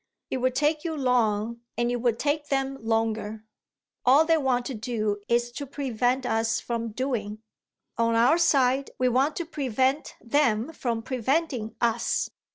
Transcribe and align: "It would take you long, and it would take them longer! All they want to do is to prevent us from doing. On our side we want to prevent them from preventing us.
"It 0.31 0.37
would 0.37 0.55
take 0.55 0.83
you 0.83 0.97
long, 0.97 1.61
and 1.77 1.91
it 1.91 1.97
would 1.97 2.17
take 2.17 2.47
them 2.47 2.75
longer! 2.81 3.45
All 4.03 4.25
they 4.25 4.37
want 4.39 4.65
to 4.65 4.73
do 4.73 5.21
is 5.27 5.51
to 5.51 5.67
prevent 5.67 6.25
us 6.25 6.59
from 6.59 6.91
doing. 6.91 7.43
On 7.99 8.15
our 8.15 8.39
side 8.39 8.89
we 8.97 9.07
want 9.07 9.35
to 9.35 9.45
prevent 9.45 10.15
them 10.19 10.73
from 10.73 11.03
preventing 11.03 11.75
us. 11.81 12.31